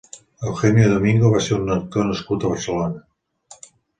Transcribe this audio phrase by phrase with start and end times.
[0.51, 3.67] Eugenio Domingo va ser un actor nascut a Barcelona.